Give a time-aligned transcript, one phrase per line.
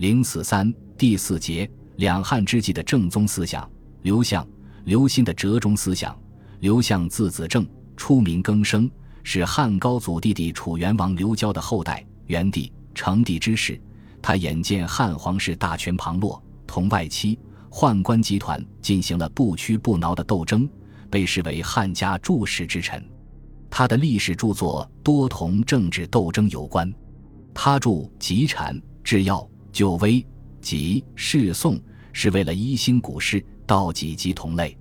[0.00, 3.70] 零四三第四节两汉之际的正宗思想。
[4.00, 4.48] 刘向、
[4.84, 6.18] 刘歆的折中思想。
[6.60, 8.90] 刘向字子正，初名更生，
[9.22, 13.78] 是汉高祖弟弟楚元王刘交的后代，元帝、成帝之士。
[14.22, 17.38] 他眼见汉皇室大权旁落，同外戚
[17.70, 20.66] 宦官集团进行了不屈不挠的斗争，
[21.10, 23.06] 被视为汉家柱石之臣。
[23.68, 26.90] 他的历史著作多同政治斗争有关。
[27.52, 28.74] 他著《集产》
[29.04, 29.36] 《制药》
[29.72, 30.14] 《九微》
[30.60, 31.76] 《集》《世颂》，
[32.12, 34.76] 是为了一新古诗，道己及同类。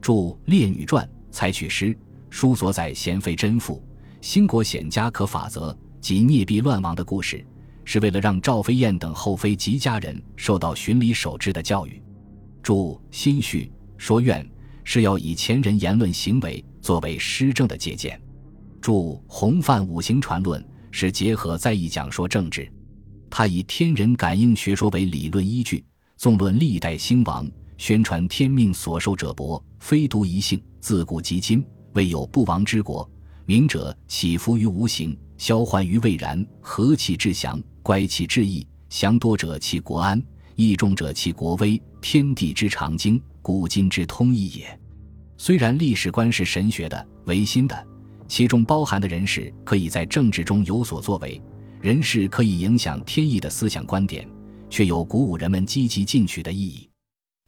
[0.00, 0.12] 著
[0.44, 1.96] 《列女传》，采取诗
[2.30, 3.82] 书所载贤妃贞妇、
[4.20, 7.44] 兴国显家可法则及聂壁乱亡的故事。
[7.88, 12.02] 是为了让赵飞燕等后妃及家人受到循礼守制的教育。
[12.60, 13.64] 注《心绪》
[13.96, 14.44] 说愿
[14.82, 18.20] 是要以前人言论行为作为施政的借鉴。
[18.80, 22.68] 注《洪范五行传论》是结合在意讲说政治。
[23.38, 25.84] 他以天人感应学说为理论依据，
[26.16, 31.62] 纵论历代兴亡，宣传天命所受者薄，非独一性，自古及今
[31.92, 33.06] 未有不亡之国。
[33.44, 37.62] 明者起伏于无形，消患于未然，和气至祥。
[37.82, 40.18] 乖气志义，祥多者其国安，
[40.54, 41.78] 义重者其国威。
[42.00, 44.80] 天地之常经，古今之通义也。
[45.36, 47.86] 虽然历史观是神学的、唯心的，
[48.26, 51.38] 其中包含的人士可以在政治中有所作为，
[51.80, 54.28] 人事可以影响天意的思想观点，
[54.68, 56.88] 却有鼓舞人们积极进取的意义。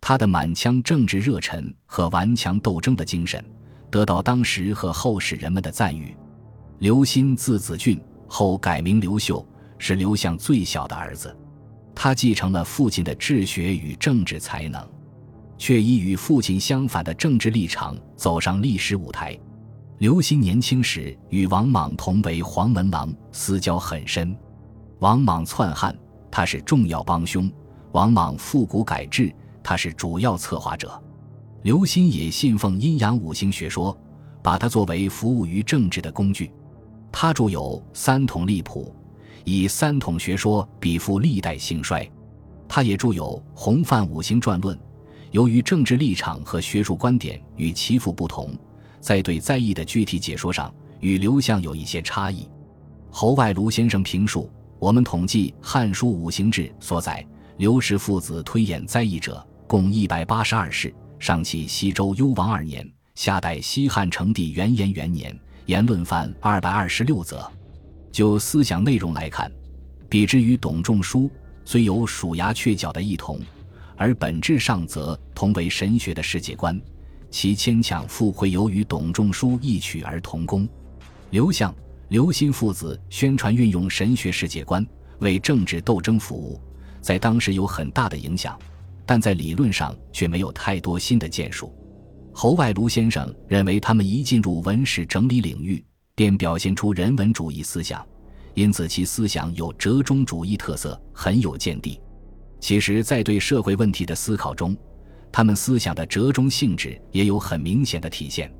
[0.00, 3.44] 他的满腔政治热忱和顽强斗争的精神，
[3.90, 6.16] 得到当时和后世人们的赞誉。
[6.78, 9.46] 刘歆字子俊，后改名刘秀。
[9.80, 11.32] 是刘向最小的儿子，
[11.94, 14.84] 他继承了父亲的治学与政治才能，
[15.56, 19.38] 却以与父亲相反的政治立场走上历史舞台。
[19.98, 24.36] 刘歆年轻时与王莽同为黄门郎，私交很深。
[25.00, 25.92] 王莽篡汉，
[26.30, 27.50] 他是重要帮凶；
[27.90, 31.02] 王莽复古改制，他是主要策划者。
[31.62, 33.96] 刘歆也信奉阴阳五行学说，
[34.40, 36.52] 把它作为服务于政治的工具。
[37.10, 37.60] 他著有
[37.92, 38.94] 《三统历谱》。
[39.44, 42.08] 以三统学说比附历代兴衰，
[42.68, 44.76] 他也著有《洪范五行传论》。
[45.32, 48.54] 由于政治立场和学术观点与其父不同，
[49.00, 52.48] 在对灾异的具体解说上与刘向有一些差异。
[53.10, 57.26] 侯外庐先生评述：我们统计《汉书五行志》所载，
[57.56, 65.36] 刘氏父子推演灾异者共一百八十二世，上契西周幽王二年，下代西汉成帝元延元年，
[65.66, 67.50] 言论犯二百二十六则。
[68.12, 69.50] 就思想内容来看，
[70.08, 71.30] 比之于董仲舒，
[71.64, 73.40] 虽有鼠牙雀角的异同，
[73.96, 76.80] 而本质上则同为神学的世界观。
[77.30, 80.68] 其牵强附会由于董仲舒异曲而同工。
[81.30, 81.74] 刘向、
[82.08, 84.86] 刘歆父子宣传运用神学世界观
[85.20, 86.60] 为政治斗争服务，
[87.00, 88.58] 在当时有很大的影响，
[89.04, 91.74] 但在理论上却没有太多新的建树。
[92.32, 95.84] 侯外庐先生认为，他们一进入文史整理领域。
[96.14, 98.04] 便表现出人文主义思想，
[98.54, 102.00] 因此其思想有折中主义特色，很有见地。
[102.58, 104.76] 其实，在对社会问题的思考中，
[105.30, 108.52] 他们思想的折中性质也有很明显的体现。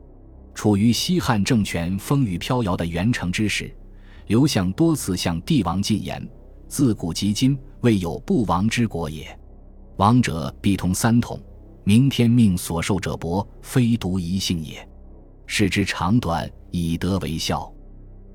[0.55, 3.75] 处于西汉政权风雨飘摇的元成之时，
[4.27, 6.27] 刘向多次向帝王进言
[6.69, 9.39] ：“自古及今，未有不亡之国也。
[9.97, 11.41] 亡者必同三统，
[11.85, 14.87] 明天命所受者薄，非独一性也。
[15.47, 17.73] 视之长短。”以德为孝，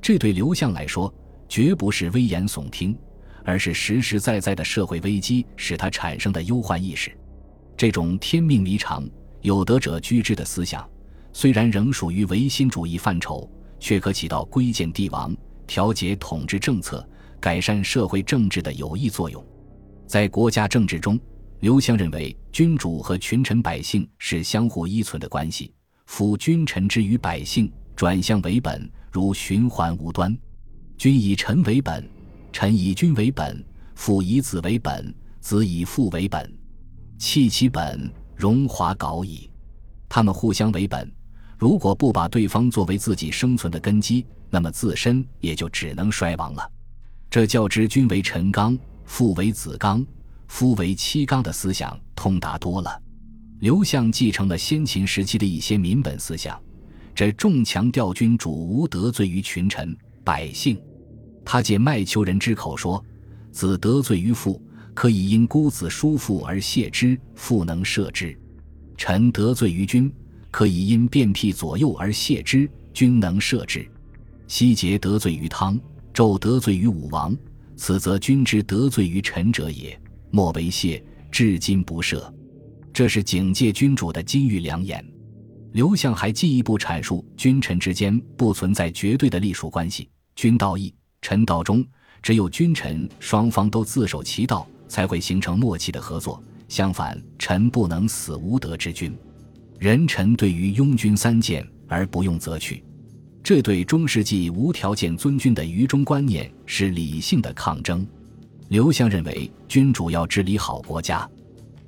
[0.01, 1.13] 这对刘向来说
[1.47, 2.97] 绝不是危言耸听，
[3.45, 7.15] 而是实实在在的社会危机使他产生的忧患意识。
[7.75, 9.07] 这种天命离常、
[9.41, 10.87] 有德者居之的思想，
[11.31, 15.35] 虽然仍属于唯心主义范畴，却可起到规谏帝王、
[15.67, 17.07] 调节统治政策、
[17.39, 19.43] 改善社会政治的有益作用。
[20.07, 21.19] 在国家政治中，
[21.59, 25.73] 刘向认为君主和群臣百姓是相互依存的关系，
[26.05, 27.71] 夫君臣之于百姓。
[27.95, 30.35] 转向为本，如循环无端。
[30.97, 32.03] 君以臣为本，
[32.51, 33.63] 臣以君为本，
[33.93, 36.51] 父以子为本，子以父为本，
[37.23, 39.49] 弃其本，荣华槁矣。
[40.09, 41.09] 他们互相为本，
[41.57, 46.69] 如果不把对方作为自己生存的根基，那么自身也就只能衰亡了。
[47.29, 50.05] 这较之君为臣纲，父为子纲，
[50.49, 53.01] 夫为妻纲的思想通达多了。
[53.61, 56.61] 刘向继承了先秦时期的一些民本思想。
[57.15, 60.77] 这重强调君主无得罪于群臣百姓，
[61.45, 63.01] 他借麦丘人之口说
[63.49, 64.61] ：“子得罪于父，
[64.93, 68.35] 可以因孤子叔父而谢之，父能赦之；
[68.97, 70.11] 臣得罪于君，
[70.51, 73.87] 可以因变辟左右而谢之，君能赦之。
[74.47, 75.79] 希桀得罪于汤，
[76.13, 77.35] 纣得罪于武王，
[77.75, 79.99] 此则君之得罪于臣者也，
[80.29, 82.31] 莫为谢，至今不赦。
[82.93, 85.03] 这是警戒君主的金玉良言。
[85.71, 91.83] 刘向还进一步阐述，君臣之间不存在绝对的隶属关系，君道义，臣道忠，
[92.21, 96.39] 只有君臣双方都自守其道，才会形成默契的合作。
[96.69, 99.11] 相反，臣不能死无德之君。
[99.79, 102.83] 人臣对于拥军三谏而不用则去，
[103.43, 108.05] 这对中世纪无条件尊君的愚忠观念是理性的抗争。
[108.69, 111.27] 刘向认为，君主要治理好国家，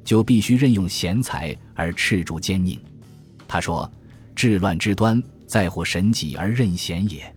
[0.03, 2.79] 就必须任用贤才而斥诸奸佞。
[3.47, 3.89] 他说
[4.35, 7.31] ：“治乱之端，在乎神己而任贤也。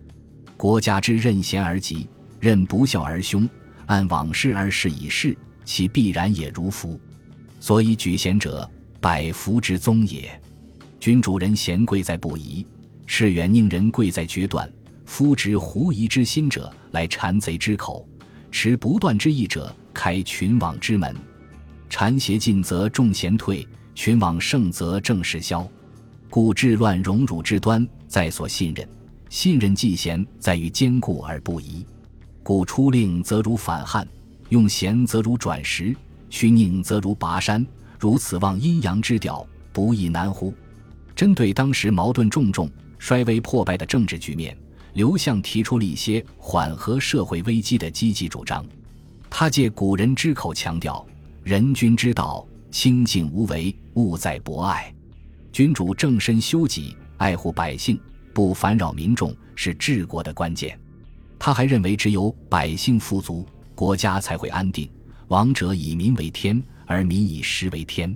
[0.57, 3.47] 国家之任贤而急，任不孝而凶，
[3.85, 5.37] 按往事而事以事，
[5.69, 6.99] 其必然也如夫。
[7.59, 8.67] 所以举贤者，
[8.99, 10.27] 百福之宗也。
[10.99, 12.65] 君主人贤贵在不疑，
[13.05, 14.67] 斥远宁人贵在决断。
[15.05, 18.03] 夫执狐疑之心者，来谗贼之口；
[18.49, 21.15] 持不断之意者，开群网之门。
[21.87, 25.69] 谗邪尽则众贤退，群网盛则正事消。”
[26.31, 28.89] 故治乱荣辱之端在所信任，
[29.29, 31.85] 信任既贤在于坚固而不疑。
[32.41, 34.07] 故出令则如反汉，
[34.49, 35.95] 用贤则如转石，
[36.29, 37.65] 虚佞则如拔山。
[37.99, 40.53] 如此望阴阳之调，不亦难乎？
[41.15, 44.57] 针对当时矛盾重重、衰微破败的政治局面，
[44.93, 48.65] 刘向提出了一些缓和社会危机的积极主张。
[49.29, 51.05] 他借古人之口强调：
[51.43, 54.93] 人君之道，清静无为，务在博爱。
[55.51, 57.99] 君主正身修己，爱护百姓，
[58.33, 60.79] 不烦扰民众，是治国的关键。
[61.37, 63.45] 他还认为，只有百姓富足，
[63.79, 64.89] 国家才会安定。
[65.29, 68.13] 王者以民为天，而民以食为天。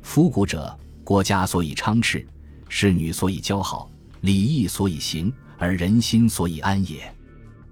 [0.00, 0.74] 夫古者，
[1.04, 2.24] 国家所以昌炽，
[2.70, 3.90] 侍女所以交好，
[4.22, 7.14] 礼义所以行，而人心所以安也。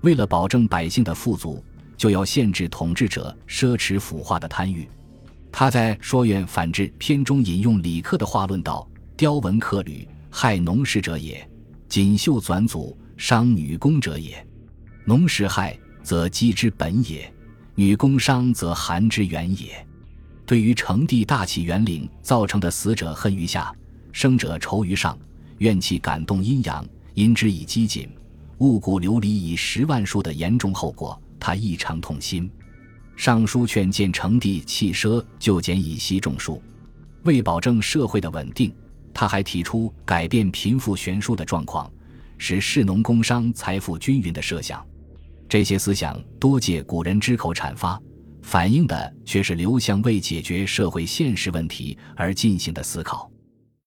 [0.02, 1.64] 为了保证百姓的富足，
[1.96, 4.86] 就要限制统治者奢侈腐化的贪欲。
[5.50, 8.86] 他在《说苑反制篇》中引用李克的话论道。
[9.16, 11.38] 雕文刻履，害农事者也；
[11.88, 14.46] 锦绣纂组，伤女工者也。
[15.06, 17.30] 农时害，则饥之本也；
[17.74, 19.86] 女工伤，则寒之源也。
[20.44, 23.72] 对于成帝大起元领造成的死者恨于下，
[24.12, 25.18] 生者仇于上，
[25.58, 26.84] 怨气感动阴阳，
[27.14, 28.08] 因之以积谨，
[28.58, 32.50] 误骨流离以十万数的严重后果，他异常痛心。
[33.16, 36.60] 上书劝谏成帝弃奢就俭以息众庶，
[37.22, 38.74] 为保证社会的稳定。
[39.14, 41.90] 他还提出改变贫富悬殊的状况，
[42.38, 44.84] 使士农工商财富均匀的设想。
[45.52, 48.00] 这些思想多借古人之口阐发，
[48.40, 53.30] 反映的却是刘向为解决社会现实问题而进行的思考。